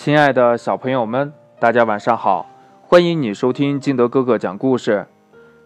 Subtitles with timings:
[0.00, 2.46] 亲爱的小朋友们，大家晚上好！
[2.80, 5.06] 欢迎你收听金德哥哥讲故事。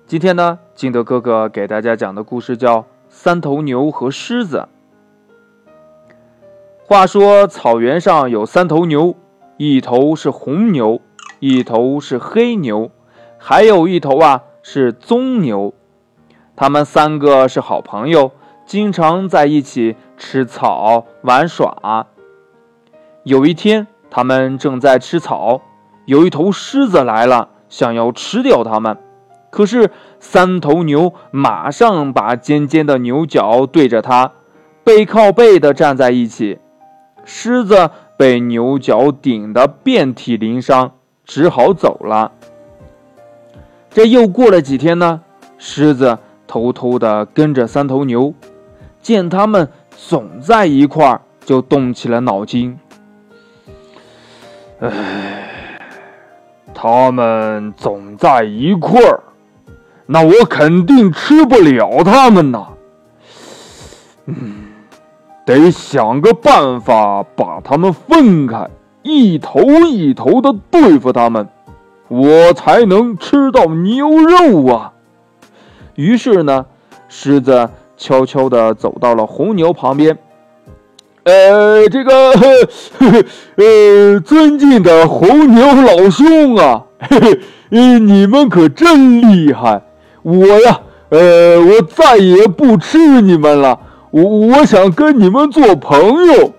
[0.09, 4.67] 今天呢，金德哥哥给大家讲的故事叫《三头牛和狮子》。
[6.85, 9.15] 话说，草原上有三头牛，
[9.57, 11.01] 一头是红牛，
[11.39, 12.91] 一头是黑牛，
[13.39, 15.73] 还有一头啊是棕牛。
[16.57, 18.33] 他们三个是好朋友，
[18.67, 22.09] 经常在一起吃草玩耍。
[23.23, 23.87] 有一天，
[24.17, 25.61] 他们正在吃草，
[26.05, 28.97] 有一头狮子来了，想要吃掉它们。
[29.51, 34.31] 可是三头牛马上把尖尖的牛角对着它，
[34.85, 36.61] 背靠背的站在一起。
[37.25, 40.93] 狮子被牛角顶得遍体鳞伤，
[41.25, 42.31] 只好走了。
[43.91, 45.23] 这又过了几天呢？
[45.59, 48.33] 狮子偷偷的跟着三头牛，
[49.03, 52.79] 见他们总在一块儿，就动起了脑筋。
[54.81, 55.79] 唉，
[56.75, 59.23] 他们总在一块儿，
[60.07, 62.69] 那我肯定吃不了他们呐。
[64.27, 64.67] 嗯，
[65.47, 68.69] 得想个办法把他们分开，
[69.03, 71.49] 一头一头的对付他们，
[72.09, 74.93] 我才能吃到牛肉啊。
[75.95, 76.67] 于是呢，
[77.09, 80.19] 狮子悄悄地走到了红牛旁边。
[81.25, 82.33] 呃，这个，
[83.57, 87.19] 呃，尊敬的红牛老兄啊，嘿
[87.71, 89.83] 嘿，你们可真厉害！
[90.23, 96.53] 我呀，呃，我再也不吃你们了，我我想跟你们做朋友。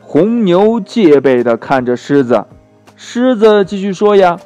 [0.00, 2.44] 红牛戒备的看着狮子，
[2.96, 4.38] 狮子继续说呀，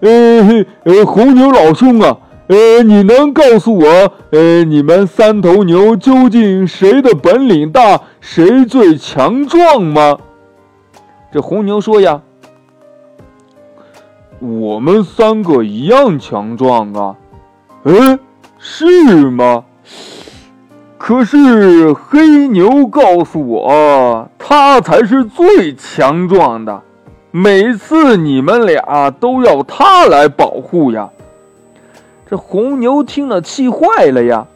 [0.00, 2.16] 呃，呃，红牛老兄啊。
[2.48, 10.18] 呃，你能告诉我，呃，你们三头牛究竟谁的本领大，谁最强壮吗？
[11.32, 12.22] 这红牛说呀
[14.38, 17.16] ：“我们三个一样强壮啊。”
[17.82, 18.18] 嗯，
[18.58, 18.84] 是
[19.30, 19.64] 吗？
[20.98, 26.82] 可是黑牛告诉我，他才是最强壮的，
[27.32, 31.10] 每次你们俩都要他来保护呀。
[32.28, 34.46] 这红牛听了，气坏了呀！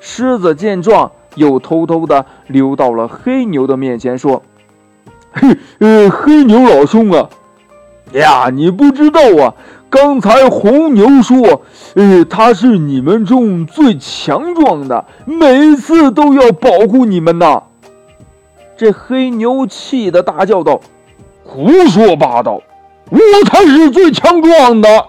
[0.00, 4.42] 狮子见状，又偷偷的溜到了黑牛的面前，说
[5.32, 7.30] ：“嘿，呃，黑牛老兄啊，
[8.12, 9.54] 呀，你不知道啊，
[9.88, 11.62] 刚才红牛说，
[11.94, 17.62] 呃，他是你们中最强壮的，每次都要保护你们呐。”
[18.76, 20.80] 这黑牛气得大叫道
[21.44, 22.60] ：“胡说八道！
[23.08, 25.06] 我才是最强壮的！”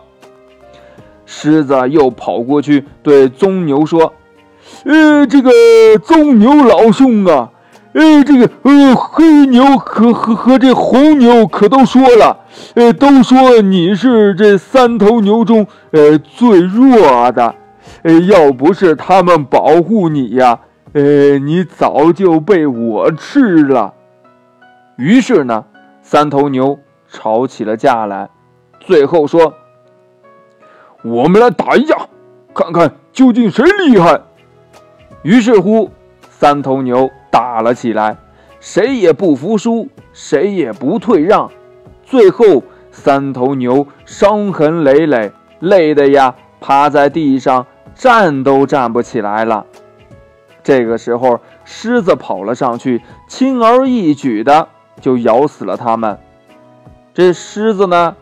[1.38, 4.14] 狮子又跑过去对棕牛说
[4.86, 5.52] ：“呃，这个
[6.02, 7.52] 棕牛老兄啊，
[7.92, 12.40] 呃，这个呃黑牛和和和这红牛可都说了，
[12.76, 17.54] 呃，都说你是这三头牛中呃最弱的，
[18.04, 20.58] 呃，要不是他们保护你呀，
[20.94, 23.94] 呃，你早就被我吃了。”
[24.96, 25.66] 于是呢，
[26.02, 26.80] 三头牛
[27.12, 28.30] 吵起了架来，
[28.80, 29.54] 最后说。
[31.06, 31.96] 我们来打一架，
[32.52, 34.20] 看看究竟谁厉害。
[35.22, 35.92] 于是乎，
[36.32, 38.18] 三头牛打了起来，
[38.60, 41.52] 谁也不服输，谁也不退让。
[42.04, 49.64] 最后，三头牛伤痕累累，累的呀趴在地上，站都站不起来了。
[50.64, 56.18] 这个时候，狮子跑了上去，轻而易举的就咬死了他们。
[57.14, 58.16] 这狮子呢，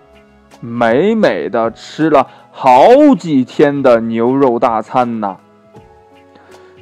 [0.65, 2.25] 美美的吃了。
[2.49, 2.87] 好
[3.17, 5.35] 几天的牛肉大餐呢。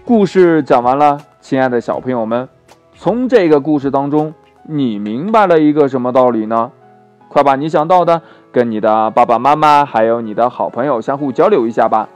[0.05, 2.47] 故事讲完了，亲爱的小朋友们，
[2.95, 4.35] 从这个故事当中，
[4.67, 6.71] 你明白了一个什么道理呢？
[7.27, 8.21] 快把你想到的
[8.51, 12.07] 跟你的爸爸妈妈还有你的好朋友相互交流一下吧。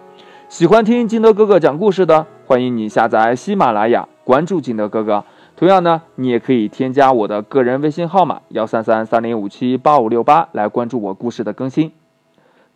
[0.48, 5.24] 喜欢听金德哥哥讲故事的，欢迎你下载喜马拉雅，关注金德哥哥。
[5.58, 11.94] 同样呢，你也可以添加我的个人微信号码幺三三三零五七八五六八来关注我故事的更新。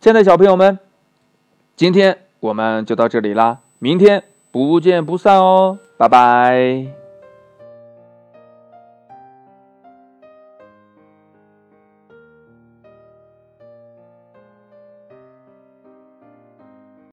[0.00, 0.78] 亲爱的小朋友们，
[1.76, 6.99] 今天我们就到这里啦，明天不见不散哦，拜拜。